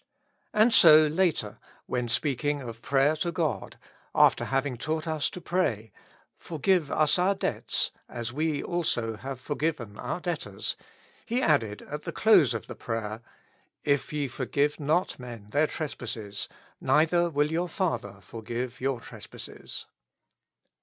[0.51, 3.77] And so later, when speaking of prayer to God,
[4.15, 5.91] after having taught us to pray,"
[6.49, 10.75] Forgive us our debts, as we also have forgiven our debtors,"
[11.27, 13.21] He added at the close of the prayer:"
[13.83, 16.49] If you forgive not men their trespasses,
[16.79, 19.85] neither will your Father forgive your trespasses."